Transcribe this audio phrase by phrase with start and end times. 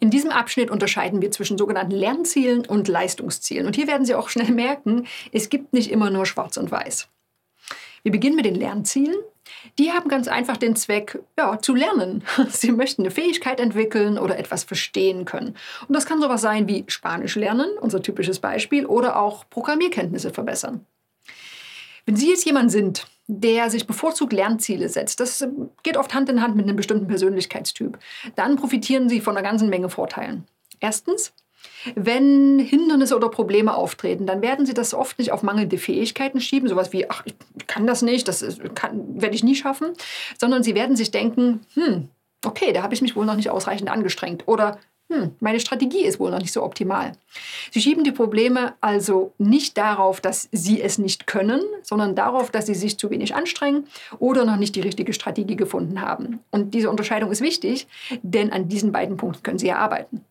[0.00, 3.66] In diesem Abschnitt unterscheiden wir zwischen sogenannten Lernzielen und Leistungszielen.
[3.66, 7.08] Und hier werden Sie auch schnell merken, es gibt nicht immer nur schwarz und weiß.
[8.02, 9.16] Wir beginnen mit den Lernzielen.
[9.78, 12.24] Die haben ganz einfach den Zweck, ja, zu lernen.
[12.48, 15.56] Sie möchten eine Fähigkeit entwickeln oder etwas verstehen können.
[15.86, 20.86] Und das kann sowas sein wie Spanisch lernen, unser typisches Beispiel, oder auch Programmierkenntnisse verbessern.
[22.06, 25.46] Wenn Sie jetzt jemand sind, der sich bevorzugt Lernziele setzt, das
[25.82, 27.98] geht oft Hand in Hand mit einem bestimmten Persönlichkeitstyp,
[28.34, 30.44] dann profitieren Sie von einer ganzen Menge Vorteilen.
[30.80, 31.32] Erstens,
[31.94, 36.68] wenn Hindernisse oder Probleme auftreten, dann werden Sie das oft nicht auf mangelnde Fähigkeiten schieben,
[36.68, 37.34] sowas wie, ach, ich
[37.66, 39.92] kann das nicht, das werde ich nie schaffen,
[40.38, 42.08] sondern Sie werden sich denken, hm,
[42.44, 44.48] okay, da habe ich mich wohl noch nicht ausreichend angestrengt.
[44.48, 44.78] Oder
[45.12, 47.12] hm, meine Strategie ist wohl noch nicht so optimal.
[47.70, 52.66] Sie schieben die Probleme also nicht darauf, dass Sie es nicht können, sondern darauf, dass
[52.66, 53.86] Sie sich zu wenig anstrengen
[54.18, 56.40] oder noch nicht die richtige Strategie gefunden haben.
[56.50, 57.86] Und diese Unterscheidung ist wichtig,
[58.22, 60.24] denn an diesen beiden Punkten können Sie ja arbeiten.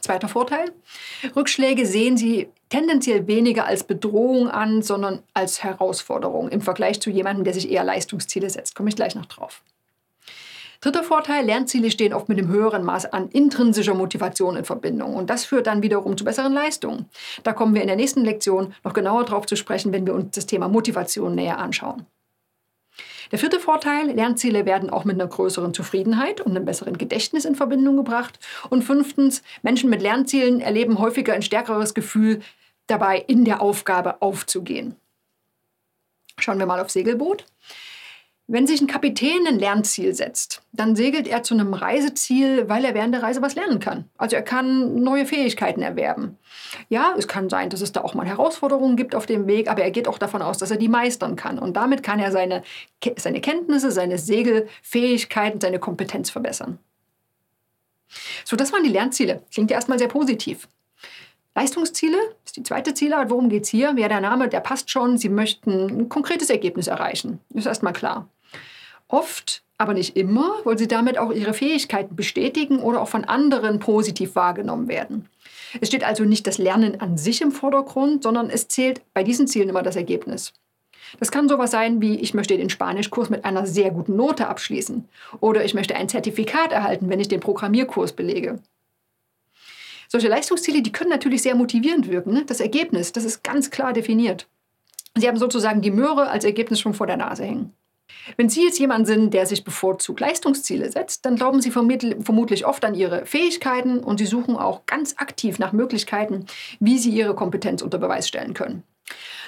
[0.00, 0.72] Zweiter Vorteil.
[1.36, 7.44] Rückschläge sehen Sie tendenziell weniger als Bedrohung an, sondern als Herausforderung im Vergleich zu jemandem,
[7.44, 8.74] der sich eher Leistungsziele setzt.
[8.74, 9.62] Komme ich gleich noch drauf.
[10.82, 15.14] Dritter Vorteil, Lernziele stehen oft mit einem höheren Maß an intrinsischer Motivation in Verbindung.
[15.14, 17.08] Und das führt dann wiederum zu besseren Leistungen.
[17.44, 20.34] Da kommen wir in der nächsten Lektion noch genauer drauf zu sprechen, wenn wir uns
[20.34, 22.06] das Thema Motivation näher anschauen.
[23.30, 27.54] Der vierte Vorteil, Lernziele werden auch mit einer größeren Zufriedenheit und einem besseren Gedächtnis in
[27.54, 28.40] Verbindung gebracht.
[28.68, 32.40] Und fünftens, Menschen mit Lernzielen erleben häufiger ein stärkeres Gefühl
[32.88, 34.96] dabei, in der Aufgabe aufzugehen.
[36.38, 37.44] Schauen wir mal auf Segelboot.
[38.52, 42.92] Wenn sich ein Kapitän ein Lernziel setzt, dann segelt er zu einem Reiseziel, weil er
[42.92, 44.10] während der Reise was lernen kann.
[44.18, 46.36] Also er kann neue Fähigkeiten erwerben.
[46.90, 49.82] Ja, es kann sein, dass es da auch mal Herausforderungen gibt auf dem Weg, aber
[49.82, 51.58] er geht auch davon aus, dass er die meistern kann.
[51.58, 52.62] Und damit kann er seine,
[53.16, 56.78] seine Kenntnisse, seine Segelfähigkeiten, seine Kompetenz verbessern.
[58.44, 59.40] So, das waren die Lernziele.
[59.50, 60.68] Klingt ja erstmal sehr positiv.
[61.54, 63.30] Leistungsziele ist die zweite Zielart.
[63.30, 63.94] Worum geht es hier?
[63.96, 65.16] Ja, der Name, der passt schon.
[65.16, 67.40] Sie möchten ein konkretes Ergebnis erreichen.
[67.54, 68.28] Ist erstmal klar.
[69.12, 73.78] Oft, aber nicht immer, wollen sie damit auch ihre Fähigkeiten bestätigen oder auch von anderen
[73.78, 75.28] positiv wahrgenommen werden.
[75.82, 79.46] Es steht also nicht das Lernen an sich im Vordergrund, sondern es zählt bei diesen
[79.46, 80.54] Zielen immer das Ergebnis.
[81.20, 85.06] Das kann sowas sein wie, ich möchte den Spanischkurs mit einer sehr guten Note abschließen
[85.40, 88.60] oder ich möchte ein Zertifikat erhalten, wenn ich den Programmierkurs belege.
[90.08, 92.32] Solche Leistungsziele, die können natürlich sehr motivierend wirken.
[92.32, 92.44] Ne?
[92.46, 94.46] Das Ergebnis, das ist ganz klar definiert.
[95.14, 97.74] Sie haben sozusagen die Möhre als Ergebnis schon vor der Nase hängen.
[98.36, 102.84] Wenn Sie jetzt jemand sind, der sich bevorzugt Leistungsziele setzt, dann glauben Sie vermutlich oft
[102.84, 106.46] an Ihre Fähigkeiten und Sie suchen auch ganz aktiv nach Möglichkeiten,
[106.80, 108.82] wie Sie Ihre Kompetenz unter Beweis stellen können.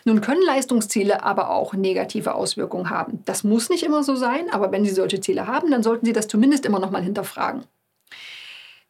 [0.04, 3.22] Nun können Leistungsziele aber auch negative Auswirkungen haben.
[3.24, 6.12] Das muss nicht immer so sein, aber wenn Sie solche Ziele haben, dann sollten Sie
[6.12, 7.64] das zumindest immer noch mal hinterfragen.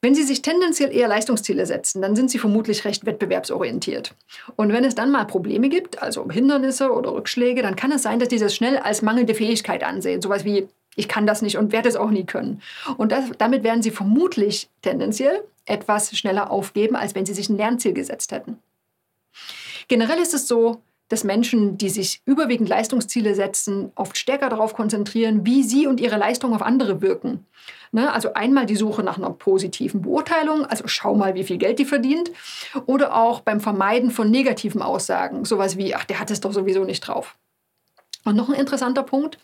[0.04, 4.15] Wenn Sie sich tendenziell eher Leistungsziele setzen, dann sind Sie vermutlich recht wettbewerbsorientiert.
[4.54, 8.19] Und wenn es dann mal Probleme gibt, also Hindernisse oder Rückschläge, dann kann es sein,
[8.19, 10.20] dass Sie das schnell als mangelnde Fähigkeit ansehen.
[10.20, 12.60] Sowas wie, ich kann das nicht und werde es auch nie können.
[12.98, 17.56] Und das, damit werden Sie vermutlich tendenziell etwas schneller aufgeben, als wenn Sie sich ein
[17.56, 18.59] Lernziel gesetzt hätten.
[19.88, 25.44] Generell ist es so, dass Menschen, die sich überwiegend Leistungsziele setzen, oft stärker darauf konzentrieren,
[25.44, 27.47] wie sie und ihre Leistung auf andere wirken.
[27.92, 28.12] Ne?
[28.12, 31.84] Also einmal die Suche nach einer positiven Beurteilung, also schau mal, wie viel Geld die
[31.84, 32.31] verdient,
[32.87, 36.84] oder auch beim Vermeiden von negativen Aussagen, sowas wie, ach, der hat es doch sowieso
[36.84, 37.37] nicht drauf.
[38.24, 39.38] Und noch ein interessanter Punkt,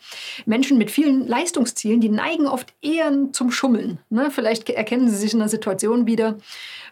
[0.45, 3.99] Menschen mit vielen Leistungszielen, die neigen oft eher zum Schummeln.
[4.09, 4.31] Ne?
[4.31, 6.37] Vielleicht erkennen sie sich in einer Situation wieder.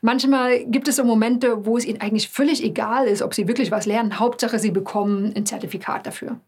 [0.01, 3.71] Manchmal gibt es so Momente, wo es ihnen eigentlich völlig egal ist, ob sie wirklich
[3.71, 4.19] was lernen.
[4.19, 6.39] Hauptsache, sie bekommen ein Zertifikat dafür.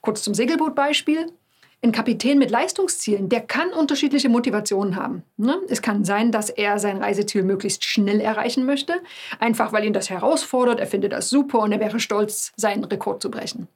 [0.00, 1.26] Kurz zum Segelbootbeispiel.
[1.84, 5.24] Ein Kapitän mit Leistungszielen, der kann unterschiedliche Motivationen haben.
[5.36, 5.60] Ne?
[5.68, 8.94] Es kann sein, dass er sein Reiseziel möglichst schnell erreichen möchte,
[9.40, 13.20] einfach weil ihn das herausfordert, er findet das super und er wäre stolz, seinen Rekord
[13.20, 13.66] zu brechen.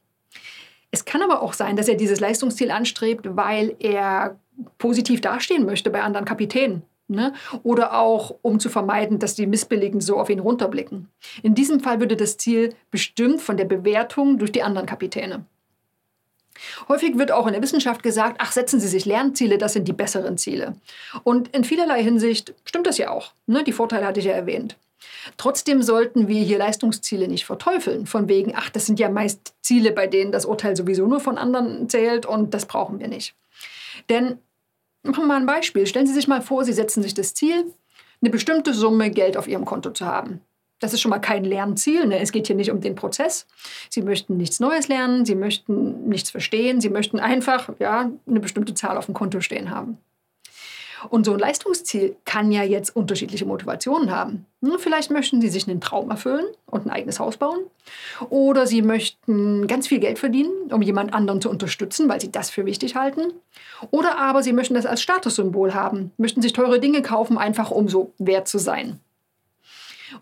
[0.89, 4.39] Es kann aber auch sein, dass er dieses Leistungsziel anstrebt, weil er
[4.77, 6.83] positiv dastehen möchte bei anderen Kapitänen.
[7.09, 7.33] Ne?
[7.63, 11.09] Oder auch, um zu vermeiden, dass die Missbilligen so auf ihn runterblicken.
[11.43, 15.45] In diesem Fall würde das Ziel bestimmt von der Bewertung durch die anderen Kapitäne.
[16.87, 19.93] Häufig wird auch in der Wissenschaft gesagt, ach, setzen Sie sich Lernziele, das sind die
[19.93, 20.75] besseren Ziele.
[21.23, 23.31] Und in vielerlei Hinsicht stimmt das ja auch.
[23.45, 23.63] Ne?
[23.63, 24.77] Die Vorteile hatte ich ja erwähnt.
[25.37, 29.91] Trotzdem sollten wir hier Leistungsziele nicht verteufeln, von wegen, ach, das sind ja meist Ziele,
[29.91, 33.35] bei denen das Urteil sowieso nur von anderen zählt und das brauchen wir nicht.
[34.09, 34.39] Denn,
[35.03, 35.85] machen wir mal ein Beispiel.
[35.85, 37.65] Stellen Sie sich mal vor, Sie setzen sich das Ziel,
[38.21, 40.41] eine bestimmte Summe Geld auf Ihrem Konto zu haben.
[40.79, 42.05] Das ist schon mal kein Lernziel.
[42.05, 42.19] Ne?
[42.19, 43.47] Es geht hier nicht um den Prozess.
[43.89, 48.73] Sie möchten nichts Neues lernen, Sie möchten nichts verstehen, Sie möchten einfach ja, eine bestimmte
[48.73, 49.97] Zahl auf dem Konto stehen haben.
[51.09, 54.45] Und so ein Leistungsziel kann ja jetzt unterschiedliche Motivationen haben.
[54.63, 57.59] Hm, vielleicht möchten Sie sich einen Traum erfüllen und ein eigenes Haus bauen.
[58.29, 62.49] Oder Sie möchten ganz viel Geld verdienen, um jemand anderen zu unterstützen, weil Sie das
[62.49, 63.33] für wichtig halten.
[63.91, 67.87] Oder aber Sie möchten das als Statussymbol haben, möchten sich teure Dinge kaufen, einfach um
[67.87, 68.99] so wert zu sein.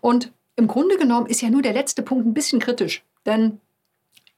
[0.00, 3.04] Und im Grunde genommen ist ja nur der letzte Punkt ein bisschen kritisch.
[3.26, 3.60] Denn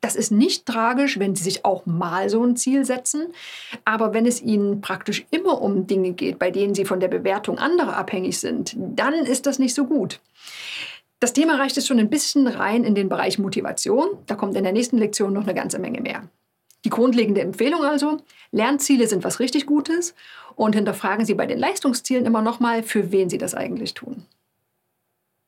[0.00, 3.28] das ist nicht tragisch, wenn Sie sich auch mal so ein Ziel setzen.
[3.84, 7.58] Aber wenn es Ihnen praktisch immer um Dinge geht, bei denen Sie von der Bewertung
[7.58, 10.20] anderer abhängig sind, dann ist das nicht so gut.
[11.20, 14.06] Das Thema reicht es schon ein bisschen rein in den Bereich Motivation.
[14.26, 16.22] Da kommt in der nächsten Lektion noch eine ganze Menge mehr.
[16.84, 18.18] Die grundlegende Empfehlung also,
[18.52, 20.14] Lernziele sind was richtig Gutes
[20.54, 24.26] und hinterfragen Sie bei den Leistungszielen immer nochmal, für wen Sie das eigentlich tun.